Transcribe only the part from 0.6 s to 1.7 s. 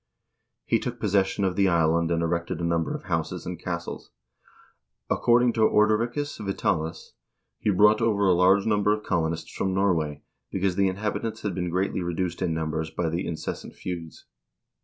2 He took possession of the